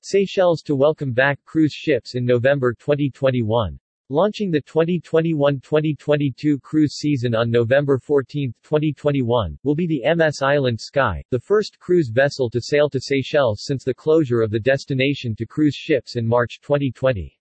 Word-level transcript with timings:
Seychelles 0.00 0.62
to 0.62 0.76
welcome 0.76 1.12
back 1.12 1.44
cruise 1.44 1.72
ships 1.72 2.14
in 2.14 2.24
November 2.24 2.72
2021. 2.72 3.80
Launching 4.10 4.48
the 4.48 4.62
2021-2022 4.62 6.62
cruise 6.62 6.94
season 6.94 7.34
on 7.34 7.50
November 7.50 7.98
14, 7.98 8.54
2021, 8.62 9.58
will 9.64 9.74
be 9.74 9.88
the 9.88 10.04
MS 10.14 10.40
Island 10.40 10.80
Sky, 10.80 11.24
the 11.30 11.40
first 11.40 11.80
cruise 11.80 12.10
vessel 12.10 12.48
to 12.48 12.60
sail 12.60 12.88
to 12.90 13.00
Seychelles 13.00 13.64
since 13.64 13.82
the 13.82 13.92
closure 13.92 14.40
of 14.40 14.52
the 14.52 14.60
destination 14.60 15.34
to 15.34 15.44
cruise 15.44 15.74
ships 15.74 16.14
in 16.14 16.24
March 16.24 16.60
2020. 16.62 17.36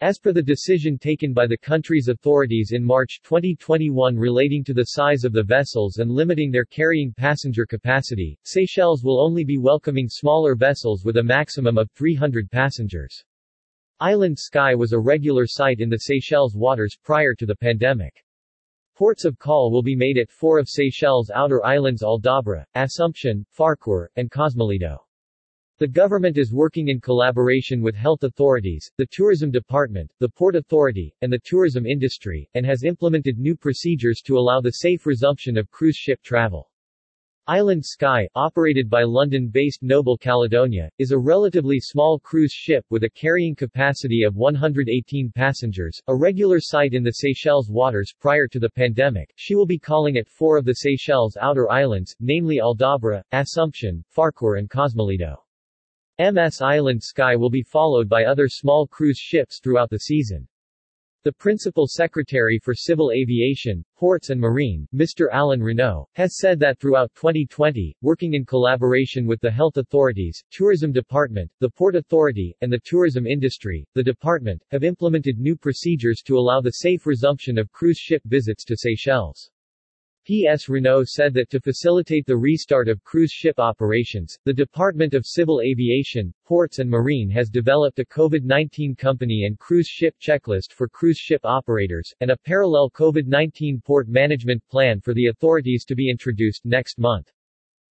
As 0.00 0.20
per 0.20 0.32
the 0.32 0.40
decision 0.40 0.96
taken 0.96 1.32
by 1.32 1.48
the 1.48 1.58
country's 1.58 2.06
authorities 2.06 2.70
in 2.70 2.84
March 2.84 3.20
2021 3.24 4.16
relating 4.16 4.62
to 4.62 4.72
the 4.72 4.90
size 4.90 5.24
of 5.24 5.32
the 5.32 5.42
vessels 5.42 5.96
and 5.96 6.08
limiting 6.08 6.52
their 6.52 6.64
carrying 6.64 7.12
passenger 7.12 7.66
capacity, 7.66 8.38
Seychelles 8.44 9.02
will 9.02 9.20
only 9.20 9.42
be 9.42 9.58
welcoming 9.58 10.08
smaller 10.08 10.54
vessels 10.54 11.04
with 11.04 11.16
a 11.16 11.22
maximum 11.24 11.76
of 11.76 11.90
300 11.96 12.48
passengers. 12.48 13.24
Island 13.98 14.38
Sky 14.38 14.72
was 14.72 14.92
a 14.92 15.00
regular 15.00 15.48
sight 15.48 15.80
in 15.80 15.88
the 15.88 15.98
Seychelles 15.98 16.54
waters 16.54 16.96
prior 17.02 17.34
to 17.34 17.44
the 17.44 17.56
pandemic. 17.56 18.24
Ports 18.94 19.24
of 19.24 19.36
call 19.36 19.72
will 19.72 19.82
be 19.82 19.96
made 19.96 20.16
at 20.16 20.30
four 20.30 20.60
of 20.60 20.68
Seychelles' 20.68 21.32
outer 21.34 21.66
islands 21.66 22.04
Aldabra, 22.04 22.64
Assumption, 22.76 23.44
Farquhar, 23.50 24.12
and 24.14 24.30
Cosmoledo. 24.30 24.98
The 25.80 25.86
government 25.86 26.38
is 26.38 26.52
working 26.52 26.88
in 26.88 27.00
collaboration 27.00 27.82
with 27.82 27.94
health 27.94 28.24
authorities, 28.24 28.90
the 28.96 29.06
tourism 29.12 29.52
department, 29.52 30.10
the 30.18 30.28
port 30.28 30.56
authority, 30.56 31.14
and 31.22 31.32
the 31.32 31.38
tourism 31.44 31.86
industry, 31.86 32.50
and 32.54 32.66
has 32.66 32.82
implemented 32.82 33.38
new 33.38 33.54
procedures 33.54 34.20
to 34.22 34.36
allow 34.36 34.60
the 34.60 34.72
safe 34.72 35.06
resumption 35.06 35.56
of 35.56 35.70
cruise 35.70 35.94
ship 35.94 36.20
travel. 36.24 36.68
Island 37.46 37.84
Sky, 37.84 38.26
operated 38.34 38.90
by 38.90 39.04
London-based 39.04 39.84
Noble 39.84 40.18
Caledonia, 40.18 40.90
is 40.98 41.12
a 41.12 41.18
relatively 41.18 41.78
small 41.78 42.18
cruise 42.18 42.50
ship 42.50 42.84
with 42.90 43.04
a 43.04 43.10
carrying 43.10 43.54
capacity 43.54 44.24
of 44.24 44.34
118 44.34 45.30
passengers, 45.32 46.02
a 46.08 46.16
regular 46.16 46.58
sight 46.58 46.92
in 46.92 47.04
the 47.04 47.12
Seychelles 47.12 47.70
waters 47.70 48.12
prior 48.18 48.48
to 48.48 48.58
the 48.58 48.68
pandemic. 48.70 49.32
She 49.36 49.54
will 49.54 49.64
be 49.64 49.78
calling 49.78 50.16
at 50.16 50.28
four 50.28 50.58
of 50.58 50.64
the 50.64 50.74
Seychelles 50.74 51.36
outer 51.40 51.70
islands, 51.70 52.16
namely 52.18 52.58
Aldabra, 52.58 53.22
Assumption, 53.30 54.04
Farquhar 54.10 54.56
and 54.56 54.68
Cosmoledo. 54.68 55.36
MS 56.20 56.60
Island 56.60 57.00
Sky 57.00 57.36
will 57.36 57.48
be 57.48 57.62
followed 57.62 58.08
by 58.08 58.24
other 58.24 58.48
small 58.48 58.88
cruise 58.88 59.18
ships 59.18 59.60
throughout 59.62 59.88
the 59.88 60.00
season. 60.00 60.48
The 61.22 61.30
Principal 61.30 61.86
Secretary 61.86 62.58
for 62.58 62.74
Civil 62.74 63.12
Aviation, 63.12 63.84
Ports 63.96 64.30
and 64.30 64.40
Marine, 64.40 64.88
Mr. 64.92 65.28
Alain 65.32 65.60
Renaud, 65.60 66.08
has 66.14 66.36
said 66.36 66.58
that 66.58 66.80
throughout 66.80 67.14
2020, 67.14 67.96
working 68.02 68.34
in 68.34 68.44
collaboration 68.44 69.26
with 69.26 69.40
the 69.40 69.50
health 69.50 69.76
authorities, 69.76 70.42
tourism 70.50 70.90
department, 70.90 71.52
the 71.60 71.70
port 71.70 71.94
authority, 71.94 72.52
and 72.62 72.72
the 72.72 72.80
tourism 72.84 73.24
industry, 73.24 73.86
the 73.94 74.02
department, 74.02 74.60
have 74.72 74.82
implemented 74.82 75.38
new 75.38 75.54
procedures 75.54 76.20
to 76.22 76.36
allow 76.36 76.60
the 76.60 76.70
safe 76.82 77.06
resumption 77.06 77.58
of 77.58 77.70
cruise 77.70 77.98
ship 77.98 78.22
visits 78.24 78.64
to 78.64 78.76
Seychelles. 78.76 79.50
P.S. 80.28 80.68
Renaud 80.68 81.04
said 81.04 81.32
that 81.32 81.48
to 81.48 81.58
facilitate 81.58 82.26
the 82.26 82.36
restart 82.36 82.86
of 82.86 83.02
cruise 83.02 83.32
ship 83.32 83.58
operations, 83.58 84.38
the 84.44 84.52
Department 84.52 85.14
of 85.14 85.24
Civil 85.24 85.62
Aviation, 85.62 86.34
Ports 86.44 86.80
and 86.80 86.90
Marine 86.90 87.30
has 87.30 87.48
developed 87.48 87.98
a 87.98 88.04
COVID-19 88.04 88.98
company 88.98 89.44
and 89.46 89.58
cruise 89.58 89.86
ship 89.86 90.14
checklist 90.20 90.74
for 90.74 90.86
cruise 90.86 91.16
ship 91.16 91.40
operators, 91.44 92.12
and 92.20 92.30
a 92.30 92.36
parallel 92.36 92.90
COVID-19 92.90 93.82
port 93.82 94.06
management 94.06 94.62
plan 94.68 95.00
for 95.00 95.14
the 95.14 95.28
authorities 95.28 95.86
to 95.86 95.94
be 95.94 96.10
introduced 96.10 96.66
next 96.66 96.98
month. 96.98 97.32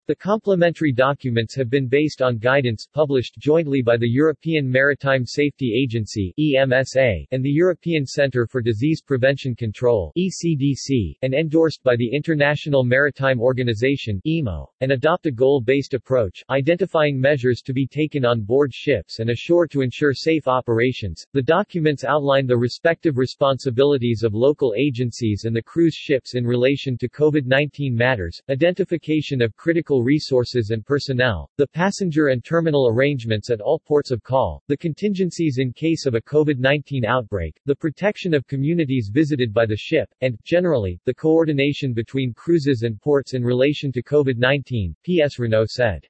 The 0.06 0.14
complementary 0.14 0.92
documents 0.92 1.54
have 1.54 1.70
been 1.70 1.88
based 1.88 2.20
on 2.20 2.36
guidance 2.36 2.86
published 2.92 3.38
jointly 3.38 3.80
by 3.80 3.96
the 3.96 4.06
European 4.06 4.70
Maritime 4.70 5.24
Safety 5.24 5.72
Agency 5.82 6.34
EMSA 6.38 7.24
and 7.30 7.42
the 7.42 7.48
European 7.48 8.04
Centre 8.04 8.46
for 8.46 8.60
Disease 8.60 9.00
Prevention 9.00 9.54
Control 9.54 10.12
ECDC 10.14 11.14
and 11.22 11.32
endorsed 11.32 11.82
by 11.82 11.96
the 11.96 12.10
International 12.14 12.84
Maritime 12.84 13.40
Organization 13.40 14.20
IMO 14.26 14.70
and 14.82 14.92
adopt 14.92 15.24
a 15.24 15.30
goal-based 15.30 15.94
approach 15.94 16.42
identifying 16.50 17.18
measures 17.18 17.62
to 17.62 17.72
be 17.72 17.86
taken 17.86 18.26
on 18.26 18.42
board 18.42 18.74
ships 18.74 19.20
and 19.20 19.30
ashore 19.30 19.66
to 19.68 19.80
ensure 19.80 20.12
safe 20.12 20.46
operations. 20.46 21.24
The 21.32 21.40
documents 21.40 22.04
outline 22.04 22.46
the 22.46 22.58
respective 22.58 23.16
responsibilities 23.16 24.22
of 24.22 24.34
local 24.34 24.74
agencies 24.76 25.44
and 25.46 25.56
the 25.56 25.62
cruise 25.62 25.94
ships 25.94 26.34
in 26.34 26.46
relation 26.46 26.98
to 26.98 27.08
COVID-19 27.08 27.94
matters, 27.94 28.42
identification 28.50 29.40
of 29.40 29.56
critical 29.56 29.93
resources 30.02 30.70
and 30.70 30.84
personnel, 30.84 31.50
the 31.56 31.66
passenger 31.66 32.28
and 32.28 32.44
terminal 32.44 32.88
arrangements 32.88 33.50
at 33.50 33.60
all 33.60 33.78
ports 33.78 34.10
of 34.10 34.22
call, 34.22 34.62
the 34.66 34.76
contingencies 34.76 35.58
in 35.58 35.72
case 35.72 36.06
of 36.06 36.14
a 36.14 36.20
COVID-19 36.20 37.04
outbreak, 37.04 37.60
the 37.66 37.76
protection 37.76 38.34
of 38.34 38.46
communities 38.46 39.10
visited 39.12 39.52
by 39.52 39.66
the 39.66 39.76
ship, 39.76 40.08
and, 40.20 40.38
generally, 40.44 40.98
the 41.04 41.14
coordination 41.14 41.92
between 41.92 42.34
cruises 42.34 42.82
and 42.82 43.00
ports 43.00 43.34
in 43.34 43.44
relation 43.44 43.92
to 43.92 44.02
COVID-19, 44.02 44.94
P.S. 45.02 45.38
Renaud 45.38 45.66
said. 45.66 46.06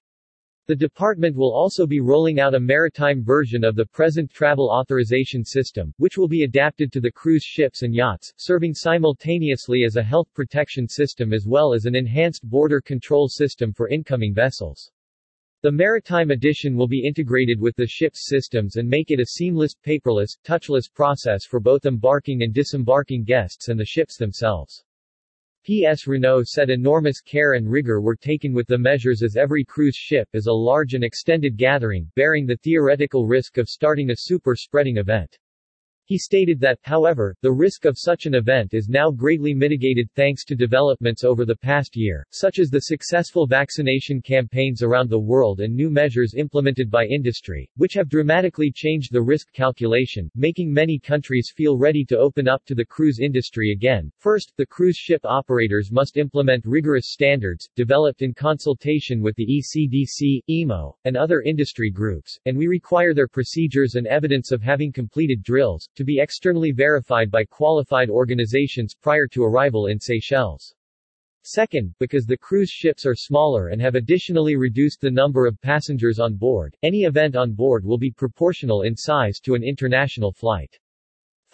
The 0.66 0.74
department 0.74 1.36
will 1.36 1.52
also 1.52 1.86
be 1.86 2.00
rolling 2.00 2.40
out 2.40 2.54
a 2.54 2.58
maritime 2.58 3.22
version 3.22 3.64
of 3.64 3.76
the 3.76 3.84
present 3.84 4.30
travel 4.30 4.70
authorization 4.70 5.44
system, 5.44 5.92
which 5.98 6.16
will 6.16 6.26
be 6.26 6.44
adapted 6.44 6.90
to 6.92 7.02
the 7.02 7.12
cruise 7.12 7.42
ships 7.42 7.82
and 7.82 7.94
yachts, 7.94 8.32
serving 8.38 8.72
simultaneously 8.72 9.84
as 9.84 9.96
a 9.96 10.02
health 10.02 10.28
protection 10.32 10.88
system 10.88 11.34
as 11.34 11.46
well 11.46 11.74
as 11.74 11.84
an 11.84 11.94
enhanced 11.94 12.48
border 12.48 12.80
control 12.80 13.28
system 13.28 13.74
for 13.74 13.90
incoming 13.90 14.32
vessels. 14.32 14.90
The 15.60 15.70
maritime 15.70 16.30
edition 16.30 16.76
will 16.76 16.88
be 16.88 17.06
integrated 17.06 17.60
with 17.60 17.76
the 17.76 17.86
ship's 17.86 18.26
systems 18.26 18.76
and 18.76 18.88
make 18.88 19.10
it 19.10 19.20
a 19.20 19.26
seamless, 19.26 19.74
paperless, 19.74 20.38
touchless 20.46 20.88
process 20.90 21.44
for 21.44 21.60
both 21.60 21.84
embarking 21.84 22.42
and 22.42 22.54
disembarking 22.54 23.24
guests 23.24 23.68
and 23.68 23.78
the 23.78 23.84
ships 23.84 24.16
themselves. 24.16 24.82
P.S. 25.64 26.06
Renaud 26.06 26.42
said 26.44 26.68
enormous 26.68 27.22
care 27.22 27.54
and 27.54 27.66
rigor 27.66 28.02
were 28.02 28.16
taken 28.16 28.52
with 28.52 28.66
the 28.66 28.76
measures 28.76 29.22
as 29.22 29.38
every 29.38 29.64
cruise 29.64 29.96
ship 29.96 30.28
is 30.34 30.46
a 30.46 30.52
large 30.52 30.92
and 30.92 31.02
extended 31.02 31.56
gathering, 31.56 32.06
bearing 32.14 32.44
the 32.44 32.58
theoretical 32.58 33.26
risk 33.26 33.56
of 33.56 33.66
starting 33.66 34.10
a 34.10 34.14
super-spreading 34.14 34.98
event. 34.98 35.38
He 36.06 36.18
stated 36.18 36.60
that, 36.60 36.78
however, 36.82 37.34
the 37.40 37.50
risk 37.50 37.86
of 37.86 37.96
such 37.96 38.26
an 38.26 38.34
event 38.34 38.74
is 38.74 38.90
now 38.90 39.10
greatly 39.10 39.54
mitigated 39.54 40.10
thanks 40.14 40.44
to 40.44 40.54
developments 40.54 41.24
over 41.24 41.46
the 41.46 41.56
past 41.56 41.96
year, 41.96 42.26
such 42.30 42.58
as 42.58 42.68
the 42.68 42.82
successful 42.82 43.46
vaccination 43.46 44.20
campaigns 44.20 44.82
around 44.82 45.08
the 45.08 45.18
world 45.18 45.60
and 45.60 45.74
new 45.74 45.88
measures 45.88 46.34
implemented 46.34 46.90
by 46.90 47.06
industry, 47.06 47.70
which 47.78 47.94
have 47.94 48.10
dramatically 48.10 48.70
changed 48.70 49.14
the 49.14 49.22
risk 49.22 49.50
calculation, 49.54 50.30
making 50.34 50.70
many 50.70 50.98
countries 50.98 51.50
feel 51.56 51.78
ready 51.78 52.04
to 52.04 52.18
open 52.18 52.48
up 52.48 52.62
to 52.66 52.74
the 52.74 52.84
cruise 52.84 53.18
industry 53.18 53.72
again. 53.72 54.12
First, 54.18 54.52
the 54.58 54.66
cruise 54.66 54.98
ship 54.98 55.22
operators 55.24 55.90
must 55.90 56.18
implement 56.18 56.66
rigorous 56.66 57.12
standards, 57.12 57.66
developed 57.76 58.20
in 58.20 58.34
consultation 58.34 59.22
with 59.22 59.34
the 59.36 59.46
ECDC, 59.46 60.42
IMO, 60.50 60.98
and 61.06 61.16
other 61.16 61.40
industry 61.40 61.90
groups, 61.90 62.38
and 62.44 62.58
we 62.58 62.66
require 62.66 63.14
their 63.14 63.26
procedures 63.26 63.94
and 63.94 64.06
evidence 64.06 64.52
of 64.52 64.60
having 64.60 64.92
completed 64.92 65.42
drills, 65.42 65.88
to 65.96 66.04
be 66.04 66.20
externally 66.20 66.72
verified 66.72 67.30
by 67.30 67.44
qualified 67.44 68.10
organizations 68.10 68.94
prior 68.94 69.26
to 69.26 69.44
arrival 69.44 69.86
in 69.86 69.98
Seychelles. 69.98 70.74
Second, 71.46 71.94
because 71.98 72.24
the 72.24 72.38
cruise 72.38 72.70
ships 72.70 73.04
are 73.04 73.14
smaller 73.14 73.68
and 73.68 73.80
have 73.80 73.96
additionally 73.96 74.56
reduced 74.56 75.00
the 75.00 75.10
number 75.10 75.46
of 75.46 75.60
passengers 75.60 76.18
on 76.18 76.36
board, 76.36 76.74
any 76.82 77.02
event 77.02 77.36
on 77.36 77.52
board 77.52 77.84
will 77.84 77.98
be 77.98 78.10
proportional 78.10 78.82
in 78.82 78.96
size 78.96 79.40
to 79.40 79.54
an 79.54 79.62
international 79.62 80.32
flight. 80.32 80.78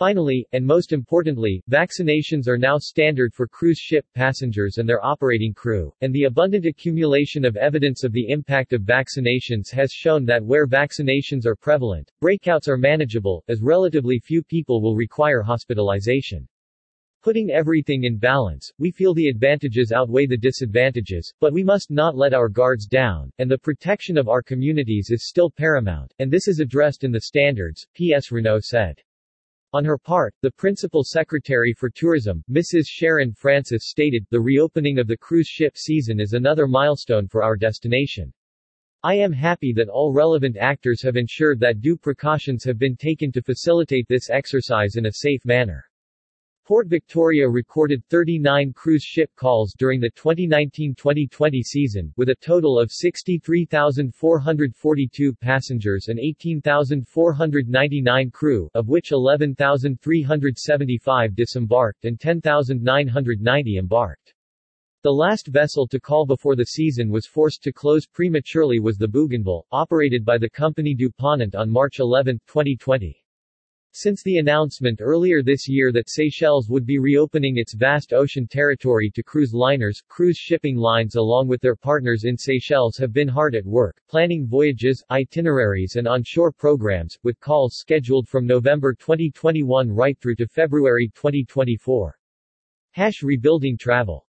Finally, 0.01 0.47
and 0.53 0.65
most 0.67 0.95
importantly, 0.95 1.63
vaccinations 1.71 2.49
are 2.49 2.57
now 2.57 2.79
standard 2.79 3.35
for 3.35 3.47
cruise 3.47 3.77
ship 3.77 4.07
passengers 4.15 4.79
and 4.79 4.89
their 4.89 5.05
operating 5.05 5.53
crew, 5.53 5.93
and 6.01 6.11
the 6.15 6.25
abundant 6.25 6.65
accumulation 6.65 7.45
of 7.45 7.55
evidence 7.59 8.03
of 8.03 8.11
the 8.11 8.31
impact 8.31 8.73
of 8.73 8.81
vaccinations 8.81 9.71
has 9.71 9.93
shown 9.93 10.25
that 10.25 10.43
where 10.43 10.67
vaccinations 10.67 11.45
are 11.45 11.55
prevalent, 11.55 12.11
breakouts 12.25 12.67
are 12.67 12.79
manageable, 12.79 13.45
as 13.49 13.61
relatively 13.61 14.19
few 14.19 14.43
people 14.43 14.81
will 14.81 14.97
require 14.97 15.43
hospitalization. 15.43 16.49
Putting 17.23 17.51
everything 17.51 18.05
in 18.05 18.17
balance, 18.17 18.73
we 18.79 18.91
feel 18.91 19.13
the 19.13 19.29
advantages 19.29 19.93
outweigh 19.93 20.25
the 20.25 20.35
disadvantages, 20.35 21.31
but 21.41 21.53
we 21.53 21.63
must 21.63 21.91
not 21.91 22.17
let 22.17 22.33
our 22.33 22.49
guards 22.49 22.87
down, 22.87 23.31
and 23.37 23.51
the 23.51 23.59
protection 23.59 24.17
of 24.17 24.31
our 24.31 24.41
communities 24.43 25.11
is 25.11 25.29
still 25.29 25.51
paramount, 25.51 26.11
and 26.21 26.31
this 26.31 26.49
is 26.49 26.59
addressed 26.59 27.05
in 27.05 27.13
the 27.13 27.21
standards, 27.21 27.87
P.S. 27.93 28.33
Renaud 28.33 28.61
said. 28.61 28.99
On 29.73 29.85
her 29.85 29.99
part, 29.99 30.35
the 30.43 30.51
Principal 30.51 31.05
Secretary 31.05 31.73
for 31.73 31.89
Tourism, 31.89 32.43
Mrs. 32.51 32.87
Sharon 32.87 33.33
Francis 33.33 33.89
stated, 33.89 34.27
the 34.31 34.41
reopening 34.41 34.99
of 34.99 35.07
the 35.07 35.17
cruise 35.17 35.47
ship 35.47 35.77
season 35.77 36.19
is 36.19 36.33
another 36.33 36.67
milestone 36.67 37.29
for 37.29 37.43
our 37.43 37.57
destination. 37.57 38.33
I 39.03 39.15
am 39.15 39.33
happy 39.33 39.73
that 39.75 39.89
all 39.89 40.13
relevant 40.13 40.57
actors 40.57 41.03
have 41.03 41.17
ensured 41.17 41.61
that 41.61 41.81
due 41.81 41.97
precautions 41.97 42.65
have 42.65 42.79
been 42.79 42.97
taken 42.97 43.33
to 43.33 43.43
facilitate 43.43 44.07
this 44.09 44.29
exercise 44.29 44.97
in 44.97 45.07
a 45.07 45.13
safe 45.13 45.45
manner. 45.45 45.90
Port 46.71 46.87
Victoria 46.87 47.49
recorded 47.49 48.05
39 48.11 48.73
cruise 48.75 49.03
ship 49.03 49.29
calls 49.35 49.75
during 49.77 49.99
the 49.99 50.13
2019-2020 50.13 51.65
season, 51.65 52.13
with 52.17 52.29
a 52.29 52.37
total 52.41 52.79
of 52.79 52.93
63,442 52.93 55.35
passengers 55.35 56.07
and 56.07 56.21
18,499 56.21 58.31
crew, 58.31 58.71
of 58.75 58.87
which 58.87 59.11
11,375 59.11 61.35
disembarked 61.35 62.05
and 62.05 62.21
10,990 62.21 63.77
embarked. 63.77 64.33
The 65.03 65.11
last 65.11 65.49
vessel 65.49 65.89
to 65.89 65.99
call 65.99 66.25
before 66.25 66.55
the 66.55 66.67
season 66.67 67.11
was 67.11 67.27
forced 67.27 67.65
to 67.65 67.73
close 67.73 68.07
prematurely 68.07 68.79
was 68.79 68.97
the 68.97 69.09
Bougainville, 69.09 69.67
operated 69.73 70.25
by 70.25 70.39
the 70.39 70.49
company 70.49 70.95
Du 70.95 71.11
Ponant 71.11 71.57
on 71.57 71.69
March 71.69 71.99
11, 71.99 72.39
2020. 72.47 73.21
Since 73.93 74.23
the 74.23 74.39
announcement 74.39 75.01
earlier 75.03 75.43
this 75.43 75.69
year 75.69 75.91
that 75.91 76.09
Seychelles 76.09 76.69
would 76.69 76.87
be 76.87 77.01
reopening 77.01 77.57
its 77.57 77.75
vast 77.75 78.13
ocean 78.13 78.47
territory 78.47 79.11
to 79.11 79.23
cruise 79.25 79.53
liners, 79.53 80.01
cruise 80.07 80.37
shipping 80.37 80.77
lines 80.77 81.17
along 81.17 81.49
with 81.49 81.61
their 81.61 81.75
partners 81.75 82.23
in 82.23 82.37
Seychelles 82.37 82.97
have 82.99 83.13
been 83.13 83.27
hard 83.27 83.57
at 83.57 83.67
work, 83.67 84.01
planning 84.09 84.47
voyages, 84.47 85.03
itineraries 85.11 85.97
and 85.97 86.07
onshore 86.07 86.53
programs, 86.53 87.19
with 87.25 87.41
calls 87.41 87.79
scheduled 87.79 88.29
from 88.29 88.47
November 88.47 88.95
2021 88.95 89.91
right 89.91 90.17
through 90.21 90.37
to 90.37 90.47
February 90.47 91.09
2024. 91.17 92.17
Hash 92.93 93.25
rebuilding 93.25 93.77
travel 93.77 94.25